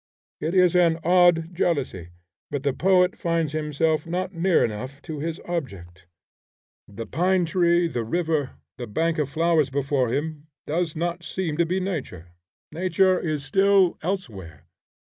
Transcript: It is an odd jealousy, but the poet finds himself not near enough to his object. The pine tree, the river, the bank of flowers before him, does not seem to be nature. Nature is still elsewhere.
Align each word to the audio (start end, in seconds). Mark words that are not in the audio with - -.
It 0.39 0.55
is 0.55 0.75
an 0.75 0.97
odd 1.03 1.53
jealousy, 1.53 2.09
but 2.49 2.63
the 2.63 2.73
poet 2.73 3.15
finds 3.15 3.53
himself 3.53 4.07
not 4.07 4.33
near 4.33 4.65
enough 4.65 4.99
to 5.03 5.19
his 5.19 5.39
object. 5.45 6.07
The 6.87 7.05
pine 7.05 7.45
tree, 7.45 7.87
the 7.87 8.03
river, 8.03 8.55
the 8.79 8.87
bank 8.87 9.19
of 9.19 9.29
flowers 9.29 9.69
before 9.69 10.09
him, 10.11 10.47
does 10.65 10.95
not 10.95 11.23
seem 11.23 11.55
to 11.57 11.67
be 11.67 11.79
nature. 11.79 12.31
Nature 12.71 13.19
is 13.19 13.45
still 13.45 13.99
elsewhere. 14.01 14.65